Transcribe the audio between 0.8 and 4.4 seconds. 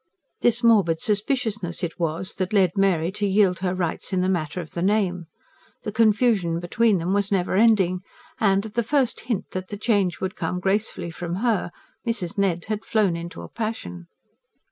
suspiciousness it was that led Mary to yield her rights in the